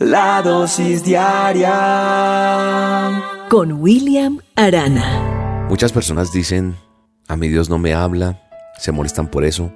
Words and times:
La 0.00 0.42
dosis 0.42 1.04
diaria 1.04 1.70
con 3.48 3.74
William 3.74 4.40
Arana. 4.56 5.66
Muchas 5.68 5.92
personas 5.92 6.32
dicen, 6.32 6.74
a 7.28 7.36
mi 7.36 7.46
Dios 7.46 7.70
no 7.70 7.78
me 7.78 7.94
habla, 7.94 8.42
se 8.76 8.90
molestan 8.90 9.30
por 9.30 9.44
eso 9.44 9.72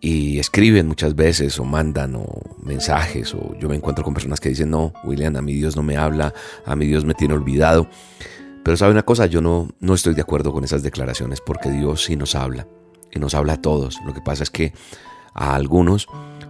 y 0.00 0.38
escriben 0.38 0.86
muchas 0.86 1.16
veces 1.16 1.58
o 1.58 1.64
mandan 1.64 2.14
o 2.14 2.26
mensajes 2.62 3.34
o 3.34 3.58
yo 3.58 3.68
me 3.68 3.74
encuentro 3.74 4.04
con 4.04 4.14
personas 4.14 4.38
que 4.38 4.50
dicen, 4.50 4.70
no, 4.70 4.92
William, 5.02 5.34
a 5.34 5.42
mi 5.42 5.54
Dios 5.54 5.74
no 5.74 5.82
me 5.82 5.96
habla, 5.96 6.32
a 6.64 6.76
mi 6.76 6.86
Dios 6.86 7.04
me 7.04 7.14
tiene 7.14 7.34
olvidado. 7.34 7.88
Pero 8.62 8.76
sabe 8.76 8.92
una 8.92 9.02
cosa, 9.02 9.26
yo 9.26 9.40
no, 9.40 9.70
no 9.80 9.94
estoy 9.94 10.14
de 10.14 10.22
acuerdo 10.22 10.52
con 10.52 10.62
esas 10.62 10.84
declaraciones 10.84 11.40
porque 11.44 11.72
Dios 11.72 12.04
sí 12.04 12.14
nos 12.14 12.36
habla 12.36 12.68
y 13.10 13.18
nos 13.18 13.34
habla 13.34 13.54
a 13.54 13.60
todos. 13.60 13.98
Lo 14.06 14.14
que 14.14 14.20
pasa 14.20 14.44
es 14.44 14.50
que 14.50 14.72
a 15.34 15.56
algunos 15.56 16.06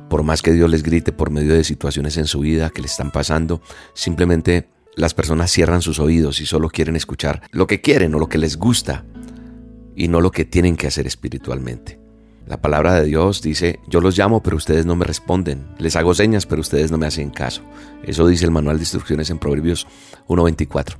por 0.08 0.22
más 0.22 0.42
que 0.42 0.52
Dios 0.52 0.70
les 0.70 0.82
grite 0.82 1.12
por 1.12 1.30
medio 1.30 1.54
de 1.54 1.64
situaciones 1.64 2.16
en 2.16 2.26
su 2.26 2.40
vida 2.40 2.70
que 2.70 2.80
le 2.80 2.86
están 2.86 3.10
pasando, 3.10 3.60
simplemente 3.94 4.68
las 4.94 5.14
personas 5.14 5.50
cierran 5.50 5.82
sus 5.82 5.98
oídos 5.98 6.40
y 6.40 6.46
solo 6.46 6.70
quieren 6.70 6.96
escuchar 6.96 7.42
lo 7.50 7.66
que 7.66 7.80
quieren 7.80 8.14
o 8.14 8.18
lo 8.18 8.28
que 8.28 8.38
les 8.38 8.56
gusta 8.56 9.04
y 9.94 10.08
no 10.08 10.20
lo 10.20 10.30
que 10.30 10.44
tienen 10.44 10.76
que 10.76 10.86
hacer 10.86 11.06
espiritualmente. 11.06 11.98
La 12.46 12.60
palabra 12.60 12.94
de 12.94 13.06
Dios 13.06 13.42
dice, 13.42 13.80
yo 13.88 14.00
los 14.00 14.16
llamo 14.16 14.42
pero 14.42 14.56
ustedes 14.56 14.86
no 14.86 14.94
me 14.96 15.04
responden, 15.04 15.66
les 15.78 15.96
hago 15.96 16.14
señas 16.14 16.46
pero 16.46 16.60
ustedes 16.60 16.90
no 16.90 16.98
me 16.98 17.06
hacen 17.06 17.30
caso. 17.30 17.62
Eso 18.04 18.26
dice 18.26 18.44
el 18.44 18.52
manual 18.52 18.76
de 18.78 18.82
instrucciones 18.82 19.30
en 19.30 19.38
Proverbios 19.38 19.86
1.24. 20.28 20.96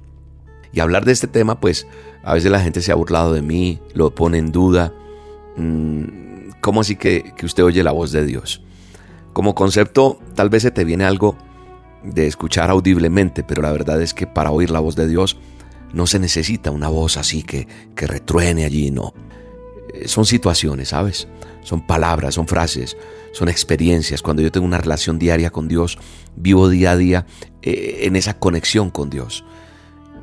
Y 0.73 0.80
hablar 0.80 1.05
de 1.05 1.12
este 1.12 1.28
tema, 1.28 1.61
pues 1.61 1.86
a 2.23 2.34
veces 2.34 2.50
la 2.50 2.61
gente 2.61 2.83
se 2.83 2.92
ha 2.92 2.97
burlado 2.97 3.33
de 3.33 3.41
mí, 3.41 3.78
lo 3.95 4.14
pone 4.14 4.38
en 4.38 4.52
duda. 4.52 4.92
Mm, 5.56 6.50
¿Cómo 6.61 6.80
así 6.80 6.97
que, 6.97 7.33
que 7.36 7.47
usted 7.47 7.64
oye 7.64 7.83
la 7.83 7.92
voz 7.92 8.12
de 8.12 8.27
Dios? 8.27 8.66
Como 9.37 9.55
concepto, 9.55 10.19
tal 10.35 10.49
vez 10.49 10.63
se 10.63 10.71
te 10.71 10.87
viene 10.87 11.05
algo 11.05 11.37
de 12.03 12.27
escuchar 12.27 12.71
audiblemente, 12.71 13.45
pero 13.45 13.61
la 13.61 13.71
verdad 13.71 14.01
es 14.01 14.15
que 14.15 14.27
para 14.27 14.51
oír 14.51 14.71
la 14.71 14.81
voz 14.81 14.97
de 14.97 15.07
Dios 15.07 15.37
no 15.93 16.07
se 16.07 16.19
necesita 16.19 16.70
una 16.70 16.89
voz 16.89 17.19
así 17.19 17.43
que, 17.43 17.69
que 17.95 18.06
retruene 18.06 18.65
allí, 18.65 18.91
no. 18.91 19.12
Eh, 19.93 20.09
son 20.09 20.25
situaciones, 20.25 20.89
¿sabes? 20.89 21.28
Son 21.61 21.87
palabras, 21.87 22.37
son 22.37 22.48
frases, 22.48 22.97
son 23.33 23.51
experiencias. 23.51 24.23
Cuando 24.23 24.41
yo 24.41 24.51
tengo 24.51 24.65
una 24.65 24.78
relación 24.78 25.19
diaria 25.19 25.50
con 25.50 25.69
Dios, 25.69 25.98
vivo 26.34 26.71
día 26.71 26.93
a 26.93 26.97
día 26.97 27.27
eh, 27.61 28.05
en 28.05 28.17
esa 28.17 28.39
conexión 28.39 28.89
con 28.89 29.11
Dios. 29.11 29.45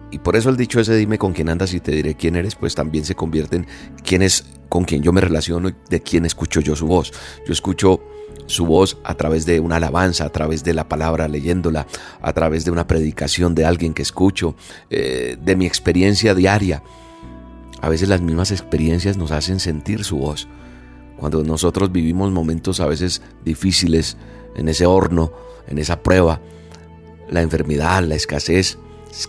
Y 0.09 0.17
por 0.17 0.36
eso 0.36 0.50
el 0.50 0.58
dicho 0.58 0.80
ese, 0.80 0.95
dime 0.95 1.20
con 1.20 1.33
quién 1.33 1.50
andas 1.50 1.75
y 1.75 1.80
te 1.80 1.92
diré 1.92 2.16
quién 2.16 2.36
eres, 2.36 2.55
pues 2.55 2.73
también 2.73 3.05
se 3.05 3.14
convierte 3.14 3.58
en 3.58 3.67
quién 4.03 4.23
es 4.23 4.44
con 4.70 4.86
quien 4.86 5.03
yo 5.03 5.14
me 5.14 5.22
relaciono 5.22 5.70
y 5.70 5.75
de 5.88 6.02
quién 6.02 6.25
escucho 6.25 6.61
yo 6.61 6.75
su 6.75 6.88
voz. 6.88 7.14
Yo 7.45 7.53
escucho 7.53 8.02
su 8.47 8.66
voz 8.66 8.97
a 9.03 9.16
través 9.16 9.45
de 9.45 9.59
una 9.59 9.77
alabanza, 9.77 10.25
a 10.25 10.30
través 10.30 10.63
de 10.63 10.73
la 10.73 10.88
palabra 10.88 11.27
leyéndola, 11.27 11.88
a 12.22 12.33
través 12.33 12.66
de 12.66 12.72
una 12.72 12.88
predicación 12.88 13.55
de 13.55 13.66
alguien 13.66 13.94
que 13.94 14.02
escucho, 14.02 14.55
eh, 14.89 15.38
de 15.41 15.55
mi 15.55 15.66
experiencia 15.66 16.36
diaria. 16.36 16.83
A 17.81 17.89
veces 17.89 18.09
las 18.09 18.21
mismas 18.21 18.52
experiencias 18.52 19.17
nos 19.17 19.31
hacen 19.31 19.59
sentir 19.59 20.03
su 20.03 20.17
voz. 20.17 20.47
Cuando 21.17 21.44
nosotros 21.44 21.91
vivimos 21.91 22.31
momentos 22.31 22.80
a 22.80 22.88
veces 22.88 23.21
difíciles 23.44 24.17
en 24.55 24.67
ese 24.67 24.86
horno, 24.86 25.31
en 25.67 25.77
esa 25.77 26.02
prueba, 26.02 26.41
la 27.30 27.41
enfermedad, 27.41 28.03
la 28.03 28.16
escasez, 28.16 28.77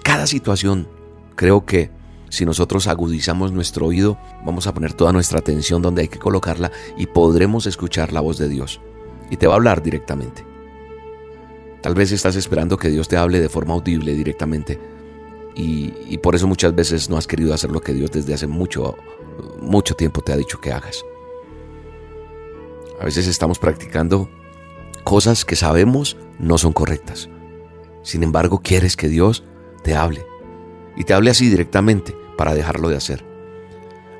cada 0.03 0.27
situación, 0.27 0.89
creo 1.37 1.65
que 1.65 1.91
si 2.31 2.45
nosotros 2.45 2.89
agudizamos 2.89 3.53
nuestro 3.53 3.87
oído, 3.87 4.19
vamos 4.45 4.67
a 4.67 4.75
poner 4.75 4.92
toda 4.92 5.12
nuestra 5.12 5.39
atención 5.39 5.83
donde 5.83 6.03
hay 6.03 6.09
que 6.09 6.19
colocarla 6.19 6.73
y 6.97 7.07
podremos 7.07 7.67
escuchar 7.67 8.12
la 8.12 8.20
voz 8.20 8.39
de 8.39 8.48
Dios 8.48 8.81
y 9.30 9.36
te 9.36 9.47
va 9.47 9.55
a 9.55 9.56
hablar 9.56 9.83
directamente. 9.83 10.44
Tal 11.80 11.94
vez 11.94 12.12
estás 12.12 12.36
esperando 12.36 12.77
que 12.77 12.89
Dios 12.89 13.08
te 13.08 13.17
hable 13.17 13.41
de 13.41 13.48
forma 13.48 13.75
audible 13.75 14.14
directamente 14.14 14.78
y, 15.55 16.19
por 16.19 16.34
eso 16.34 16.47
muchas 16.47 16.75
veces 16.75 17.11
no 17.11 17.17
has 17.17 17.27
querido 17.27 17.52
hacer 17.55 17.70
lo 17.70 17.80
que 17.80 17.92
Dios 17.92 18.11
desde 18.11 18.34
hace 18.34 18.47
mucho, 18.47 18.97
mucho 19.61 19.95
tiempo 19.95 20.20
te 20.22 20.33
ha 20.33 20.36
dicho 20.36 20.61
que 20.61 20.73
hagas. 20.73 21.05
A 23.01 23.05
veces 23.05 23.27
estamos 23.27 23.58
practicando 23.58 24.30
cosas 25.05 25.45
que 25.45 25.57
sabemos 25.57 26.17
no 26.39 26.58
son 26.58 26.73
correctas. 26.73 27.29
Sin 28.02 28.23
embargo, 28.23 28.61
quieres 28.63 28.96
que 28.96 29.08
Dios 29.08 29.45
te 29.83 29.95
hable 29.95 30.24
y 30.96 31.05
te 31.05 31.14
hable 31.14 31.30
así 31.30 31.48
directamente 31.48 32.17
para 32.36 32.55
dejarlo 32.55 32.89
de 32.89 32.96
hacer. 32.96 33.24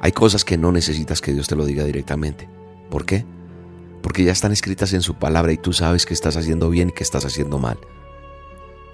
Hay 0.01 0.13
cosas 0.13 0.45
que 0.45 0.59
no 0.59 0.71
necesitas 0.71 1.21
que 1.21 1.33
Dios 1.33 1.49
te 1.49 1.57
lo 1.57 1.65
diga 1.65 1.85
directamente. 1.85 2.49
¿Por 2.91 3.07
qué? 3.07 3.25
Porque 4.05 4.23
ya 4.23 4.33
están 4.33 4.53
escritas 4.53 4.93
en 4.93 5.01
su 5.01 5.15
palabra 5.15 5.51
y 5.53 5.57
tú 5.57 5.73
sabes 5.73 6.05
que 6.05 6.13
estás 6.13 6.37
haciendo 6.37 6.69
bien 6.69 6.91
y 6.91 6.93
que 6.93 7.03
estás 7.03 7.25
haciendo 7.25 7.59
mal. 7.59 7.79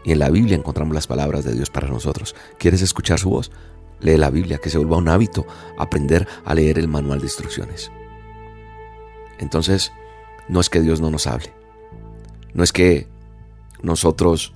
Y 0.05 0.13
en 0.13 0.21
la 0.21 0.31
Biblia 0.31 0.57
encontramos 0.57 0.95
las 0.95 1.09
palabras 1.09 1.45
de 1.45 1.53
Dios 1.53 1.69
para 1.69 1.89
nosotros. 1.89 2.37
¿Quieres 2.61 2.81
escuchar 2.81 3.19
su 3.19 3.29
voz? 3.29 3.51
Lee 3.99 4.17
la 4.17 4.31
Biblia, 4.31 4.59
que 4.59 4.71
se 4.71 4.79
vuelva 4.79 4.99
un 4.99 5.09
hábito 5.09 5.49
aprender 5.77 6.29
a 6.45 6.55
leer 6.55 6.79
el 6.79 6.87
manual 6.87 7.19
de 7.19 7.27
instrucciones. 7.27 7.91
Entonces, 9.41 9.91
no 10.49 10.61
es 10.61 10.71
que 10.71 10.81
Dios 10.81 11.01
no 11.01 11.11
nos 11.11 11.27
hable. 11.27 11.53
No 12.55 12.63
es 12.63 12.73
que 12.73 13.09
nosotros 13.83 14.55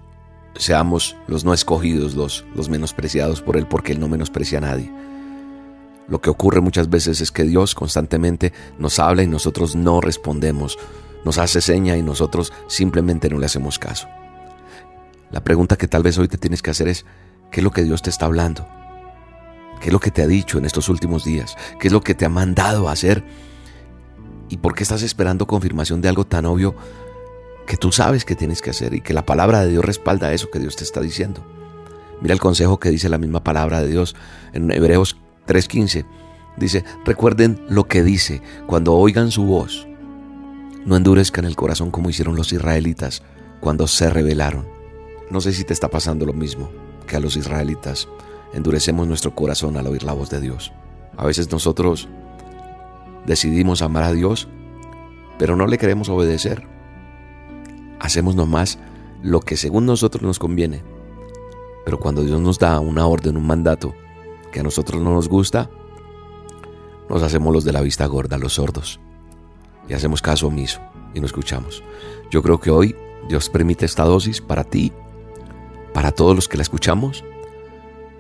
seamos 0.55 1.17
los 1.27 1.45
no 1.45 1.53
escogidos, 1.53 2.15
los, 2.15 2.45
menospreciados 2.71 3.43
por 3.43 3.57
Él, 3.57 3.67
porque 3.67 3.91
Él 3.91 3.99
no 3.99 4.07
menosprecia 4.07 4.59
a 4.59 4.61
nadie. 4.61 4.93
Lo 6.09 6.21
que 6.21 6.31
ocurre 6.31 6.61
muchas 6.61 6.91
veces 6.91 7.21
es 7.21 7.31
que 7.31 7.45
Dios 7.45 7.75
constantemente 7.75 8.53
nos 8.79 8.99
habla 8.99 9.23
y 9.23 9.27
nosotros 9.27 9.75
no 9.75 10.01
respondemos, 10.01 10.79
nos 11.25 11.39
hace 11.39 11.61
seña 11.61 11.97
y 11.97 12.03
nosotros 12.03 12.53
simplemente 12.69 13.31
no 13.31 13.39
le 13.39 13.47
hacemos 13.47 13.79
caso. 13.79 14.07
La 15.31 15.43
pregunta 15.43 15.77
que 15.77 15.89
tal 15.89 16.03
vez 16.03 16.19
hoy 16.19 16.29
te 16.29 16.39
tienes 16.39 16.63
que 16.63 16.71
hacer 16.71 16.89
es, 16.89 17.07
¿qué 17.51 17.61
es 17.61 17.65
lo 17.65 17.71
que 17.71 17.83
Dios 17.83 18.03
te 18.03 18.11
está 18.11 18.27
hablando? 18.27 18.67
¿Qué 19.81 19.89
es 19.89 19.93
lo 19.93 19.99
que 19.99 20.11
te 20.11 20.23
ha 20.23 20.27
dicho 20.27 20.59
en 20.59 20.67
estos 20.67 20.89
últimos 20.89 21.25
días? 21.25 21.57
¿Qué 21.81 21.89
es 21.89 21.93
lo 21.93 22.03
que 22.03 22.15
te 22.15 22.25
ha 22.25 22.29
mandado 22.29 22.89
a 22.89 22.93
hacer? 22.93 23.25
¿Y 24.49 24.59
por 24.59 24.75
qué 24.75 24.83
estás 24.83 25.03
esperando 25.03 25.47
confirmación 25.47 26.03
de 26.03 26.09
algo 26.09 26.27
tan 26.27 26.45
obvio 26.45 26.75
que 27.67 27.79
tú 27.79 27.93
sabes 27.93 28.27
que 28.27 28.37
tienes 28.37 28.61
que 28.61 28.71
hacer 28.71 28.93
y 28.93 29.01
que 29.01 29.15
la 29.15 29.25
palabra 29.25 29.61
de 29.63 29.71
Dios 29.71 29.85
respalda 29.85 30.33
eso 30.33 30.51
que 30.51 30.59
Dios 30.59 30.77
te 30.77 30.85
está 30.85 31.01
diciendo? 31.01 31.45
Mira 32.21 32.35
el 32.35 32.41
consejo 32.41 32.79
que 32.79 32.91
dice 32.91 33.09
la 33.09 33.19
misma 33.19 33.43
palabra 33.43 33.81
de 33.81 33.89
Dios 33.89 34.15
en 34.53 34.71
Hebreos 34.71 35.17
3.15 35.47 36.05
dice, 36.57 36.85
recuerden 37.05 37.61
lo 37.69 37.85
que 37.85 38.03
dice 38.03 38.43
cuando 38.67 38.95
oigan 38.95 39.31
su 39.31 39.45
voz. 39.45 39.87
No 40.85 40.97
endurezcan 40.97 41.45
el 41.45 41.57
corazón 41.57 41.91
como 41.91 42.11
hicieron 42.11 42.37
los 42.37 42.53
israelitas 42.53 43.23
cuando 43.61 43.87
se 43.87 44.11
rebelaron. 44.11 44.67
No 45.31 45.41
sé 45.41 45.53
si 45.53 45.65
te 45.65 45.73
está 45.73 45.89
pasando 45.89 46.27
lo 46.27 46.35
mismo 46.35 46.71
que 47.07 47.17
a 47.17 47.21
los 47.21 47.37
israelitas. 47.37 48.09
Endurecemos 48.53 49.09
nuestro 49.09 49.35
corazón 49.35 49.77
al 49.77 49.87
oír 49.87 50.03
la 50.05 50.13
voz 50.13 50.31
de 50.31 50.41
Dios. 50.41 50.73
A 51.17 51.25
veces 51.25 51.51
nosotros 51.51 52.09
decidimos 53.27 53.83
amar 53.83 54.05
a 54.05 54.13
Dios, 54.13 54.49
pero 55.39 55.57
no 55.57 55.67
le 55.67 55.79
queremos 55.79 56.09
obedecer. 56.09 56.67
Hacemos 57.99 58.35
nomás 58.35 58.79
lo 59.23 59.41
que 59.41 59.57
según 59.57 59.87
nosotros 59.87 60.23
nos 60.23 60.39
conviene. 60.39 60.83
Pero 61.85 61.99
cuando 61.99 62.23
Dios 62.23 62.41
nos 62.41 62.59
da 62.59 62.79
una 62.81 63.07
orden, 63.07 63.37
un 63.37 63.47
mandato, 63.47 63.95
que 64.55 64.61
a 64.61 64.63
nosotros 64.63 65.03
no 65.03 65.13
nos 65.13 65.29
gusta, 65.29 65.69
nos 67.11 67.25
hacemos 67.25 67.53
los 67.53 67.65
de 67.65 67.73
la 67.73 67.81
vista 67.81 68.07
gorda, 68.07 68.39
los 68.39 68.53
sordos, 68.55 69.01
y 69.89 69.95
hacemos 69.95 70.23
caso 70.23 70.47
omiso 70.47 70.81
y 71.13 71.19
no 71.19 71.27
escuchamos. 71.27 71.83
Yo 72.31 72.41
creo 72.41 72.61
que 72.61 72.71
hoy 72.71 72.95
Dios 73.29 73.51
permite 73.51 73.85
esta 73.85 74.05
dosis 74.05 74.41
para 74.41 74.63
ti, 74.63 74.93
para 75.93 76.13
todos 76.13 76.37
los 76.37 76.47
que 76.47 76.57
la 76.57 76.63
escuchamos, 76.63 77.25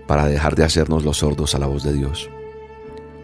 para 0.08 0.26
dejar 0.26 0.56
de 0.56 0.64
hacernos 0.64 1.04
los 1.04 1.18
sordos 1.18 1.54
a 1.54 1.60
la 1.60 1.68
voz 1.68 1.84
de 1.84 1.92
Dios. 1.92 2.28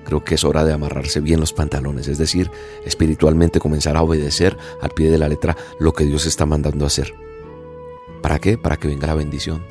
Creo 0.04 0.22
que 0.22 0.36
es 0.36 0.44
hora 0.44 0.62
de 0.62 0.72
amarrarse 0.72 1.20
bien 1.20 1.40
los 1.40 1.52
pantalones, 1.52 2.06
es 2.06 2.16
decir, 2.16 2.48
espiritualmente 2.86 3.58
comenzar 3.58 3.96
a 3.96 4.02
obedecer 4.02 4.56
al 4.80 4.90
pie 4.90 5.10
de 5.10 5.18
la 5.18 5.28
letra 5.28 5.56
lo 5.80 5.94
que 5.94 6.04
Dios 6.04 6.26
está 6.26 6.46
mandando 6.46 6.84
a 6.84 6.86
hacer. 6.86 7.12
¿Para 8.22 8.38
qué? 8.38 8.56
Para 8.56 8.76
que 8.76 8.86
venga 8.86 9.08
la 9.08 9.14
bendición, 9.14 9.64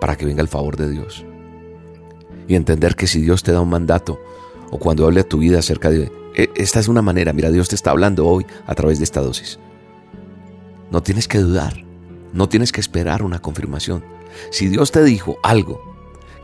para 0.00 0.16
que 0.16 0.26
venga 0.26 0.42
el 0.42 0.48
favor 0.48 0.76
de 0.76 0.90
Dios 0.90 1.24
y 2.48 2.54
entender 2.54 2.96
que 2.96 3.06
si 3.06 3.20
Dios 3.20 3.42
te 3.42 3.52
da 3.52 3.60
un 3.60 3.68
mandato 3.68 4.20
o 4.70 4.78
cuando 4.78 5.06
hable 5.06 5.20
a 5.20 5.28
tu 5.28 5.38
vida 5.38 5.60
acerca 5.60 5.90
de... 5.90 6.10
E, 6.34 6.50
esta 6.56 6.80
es 6.80 6.88
una 6.88 7.02
manera, 7.02 7.32
mira, 7.32 7.50
Dios 7.50 7.68
te 7.68 7.74
está 7.74 7.90
hablando 7.90 8.26
hoy 8.26 8.46
a 8.66 8.74
través 8.74 8.98
de 8.98 9.04
esta 9.04 9.20
dosis. 9.20 9.58
No 10.90 11.02
tienes 11.02 11.28
que 11.28 11.38
dudar, 11.38 11.84
no 12.32 12.48
tienes 12.48 12.72
que 12.72 12.80
esperar 12.80 13.22
una 13.22 13.40
confirmación. 13.40 14.02
Si 14.50 14.68
Dios 14.68 14.90
te 14.90 15.04
dijo 15.04 15.38
algo 15.42 15.80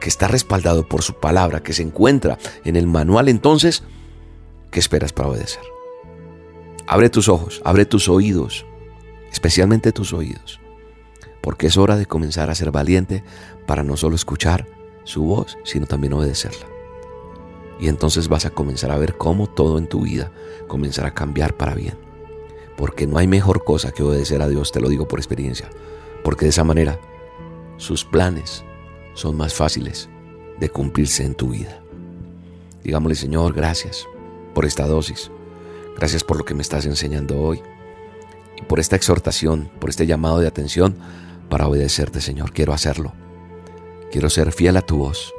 que 0.00 0.08
está 0.08 0.28
respaldado 0.28 0.86
por 0.86 1.02
su 1.02 1.14
palabra, 1.14 1.62
que 1.62 1.72
se 1.72 1.82
encuentra 1.82 2.38
en 2.64 2.76
el 2.76 2.86
manual, 2.86 3.28
entonces, 3.28 3.82
¿qué 4.70 4.80
esperas 4.80 5.12
para 5.12 5.30
obedecer? 5.30 5.62
Abre 6.86 7.08
tus 7.08 7.28
ojos, 7.28 7.62
abre 7.64 7.86
tus 7.86 8.10
oídos, 8.10 8.66
especialmente 9.32 9.92
tus 9.92 10.12
oídos, 10.12 10.60
porque 11.40 11.68
es 11.68 11.78
hora 11.78 11.96
de 11.96 12.04
comenzar 12.04 12.50
a 12.50 12.54
ser 12.54 12.70
valiente 12.70 13.24
para 13.66 13.82
no 13.82 13.96
solo 13.96 14.16
escuchar, 14.16 14.66
su 15.04 15.22
voz, 15.22 15.56
sino 15.64 15.86
también 15.86 16.12
obedecerla. 16.12 16.66
Y 17.78 17.88
entonces 17.88 18.28
vas 18.28 18.46
a 18.46 18.50
comenzar 18.50 18.90
a 18.90 18.98
ver 18.98 19.16
cómo 19.16 19.46
todo 19.46 19.78
en 19.78 19.88
tu 19.88 20.02
vida 20.02 20.32
comenzará 20.68 21.08
a 21.08 21.14
cambiar 21.14 21.56
para 21.56 21.74
bien. 21.74 21.98
Porque 22.76 23.06
no 23.06 23.18
hay 23.18 23.26
mejor 23.26 23.64
cosa 23.64 23.92
que 23.92 24.02
obedecer 24.02 24.42
a 24.42 24.48
Dios, 24.48 24.72
te 24.72 24.80
lo 24.80 24.88
digo 24.88 25.06
por 25.06 25.18
experiencia. 25.18 25.70
porque 26.24 26.46
de 26.46 26.50
esa 26.50 26.64
manera 26.64 26.98
sus 27.76 28.04
planes 28.04 28.64
son 29.12 29.36
más 29.36 29.52
fáciles 29.52 30.08
de 30.58 30.70
cumplirse 30.70 31.22
en 31.22 31.34
tu 31.34 31.50
vida. 31.50 31.82
Digámosle, 32.82 33.14
Señor, 33.14 33.52
gracias 33.52 34.06
por 34.54 34.64
esta 34.64 34.86
dosis. 34.86 35.30
Gracias 35.96 36.24
por 36.24 36.38
lo 36.38 36.44
que 36.44 36.54
me 36.54 36.62
estás 36.62 36.86
enseñando 36.86 37.40
hoy. 37.40 37.62
Y 38.56 38.62
por 38.62 38.80
esta 38.80 38.96
exhortación, 38.96 39.70
por 39.80 39.90
este 39.90 40.06
llamado 40.06 40.38
de 40.38 40.46
atención 40.46 40.96
para 41.50 41.68
obedecerte, 41.68 42.20
Señor. 42.20 42.52
Quiero 42.52 42.72
hacerlo. 42.72 43.12
Quiero 44.14 44.30
ser 44.30 44.52
fiel 44.52 44.76
a 44.76 44.82
tu 44.82 44.98
voz. 44.98 45.34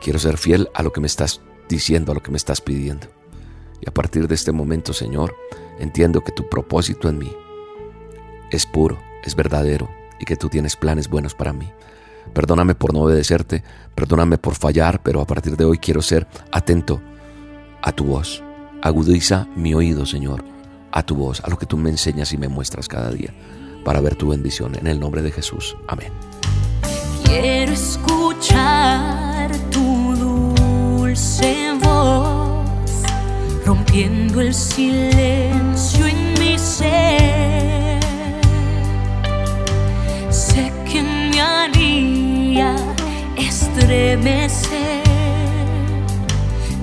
Quiero 0.00 0.18
ser 0.18 0.38
fiel 0.38 0.70
a 0.72 0.82
lo 0.82 0.94
que 0.94 1.02
me 1.02 1.06
estás 1.06 1.42
diciendo, 1.68 2.10
a 2.10 2.14
lo 2.14 2.22
que 2.22 2.30
me 2.30 2.38
estás 2.38 2.62
pidiendo. 2.62 3.08
Y 3.82 3.86
a 3.86 3.92
partir 3.92 4.26
de 4.28 4.34
este 4.34 4.50
momento, 4.50 4.94
Señor, 4.94 5.36
entiendo 5.78 6.22
que 6.22 6.32
tu 6.32 6.48
propósito 6.48 7.10
en 7.10 7.18
mí 7.18 7.30
es 8.50 8.64
puro, 8.64 8.98
es 9.24 9.34
verdadero 9.34 9.90
y 10.18 10.24
que 10.24 10.36
tú 10.36 10.48
tienes 10.48 10.74
planes 10.74 11.10
buenos 11.10 11.34
para 11.34 11.52
mí. 11.52 11.70
Perdóname 12.32 12.74
por 12.74 12.94
no 12.94 13.00
obedecerte, 13.00 13.62
perdóname 13.94 14.38
por 14.38 14.54
fallar, 14.54 15.02
pero 15.02 15.20
a 15.20 15.26
partir 15.26 15.58
de 15.58 15.66
hoy 15.66 15.76
quiero 15.76 16.00
ser 16.00 16.26
atento 16.50 17.02
a 17.82 17.92
tu 17.92 18.04
voz. 18.04 18.42
Agudiza 18.80 19.48
mi 19.54 19.74
oído, 19.74 20.06
Señor, 20.06 20.42
a 20.92 21.02
tu 21.02 21.14
voz, 21.14 21.42
a 21.44 21.50
lo 21.50 21.58
que 21.58 21.66
tú 21.66 21.76
me 21.76 21.90
enseñas 21.90 22.32
y 22.32 22.38
me 22.38 22.48
muestras 22.48 22.88
cada 22.88 23.10
día, 23.10 23.34
para 23.84 24.00
ver 24.00 24.16
tu 24.16 24.30
bendición. 24.30 24.76
En 24.76 24.86
el 24.86 24.98
nombre 24.98 25.20
de 25.20 25.30
Jesús. 25.30 25.76
Amén. 25.88 26.10
Quiero 27.30 27.72
escuchar 27.72 29.52
tu 29.70 30.16
dulce 30.16 31.72
voz, 31.80 32.68
rompiendo 33.64 34.40
el 34.40 34.52
silencio 34.52 36.06
en 36.08 36.34
mi 36.40 36.58
ser. 36.58 38.00
Sé 40.28 40.72
que 40.90 41.02
me 41.04 41.40
haría 41.40 42.74
estremecer, 43.36 45.04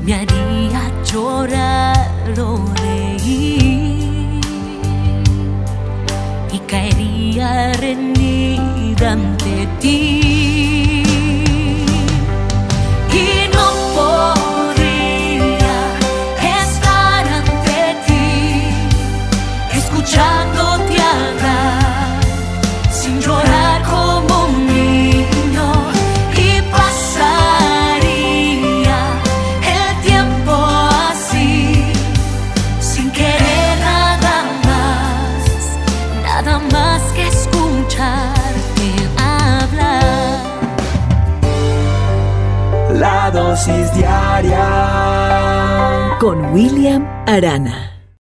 me 0.06 0.14
haría 0.14 0.82
llorar 1.12 2.40
o 2.40 2.58
reír 2.82 4.40
y 6.54 6.60
caería 6.68 7.74
rendida 7.74 9.12
ante 9.12 9.68
ti. 9.82 10.17
Sin 23.08 23.20
llorar 23.22 23.82
como 23.84 24.46
un 24.46 24.68
niño. 24.68 25.68
Y 26.36 26.62
pasaría 26.76 28.10
el 29.76 29.90
tiempo 30.10 30.54
así, 31.12 31.86
sin 32.82 33.10
querer 33.12 33.80
nada 33.80 34.36
más, 34.68 35.40
nada 36.24 36.56
más 36.74 37.02
que 37.16 37.24
escucharte 37.28 38.90
hablar. 39.18 40.40
La 42.94 43.32
dosis 43.32 43.94
diaria 43.94 44.68
Con 46.20 46.38
William 46.54 47.06
Arana. 47.28 47.97